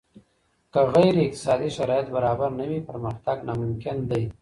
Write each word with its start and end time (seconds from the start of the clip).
که 0.73 0.81
غير 0.95 1.15
اقتصادي 1.25 1.69
شرايط 1.77 2.07
برابر 2.15 2.49
نه 2.59 2.65
وي 2.69 2.79
پرمختګ 2.89 3.37
ناممکن 3.47 3.97
دی. 4.09 4.23